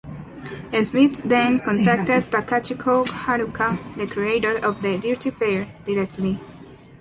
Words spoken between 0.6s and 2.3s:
Smith then contacted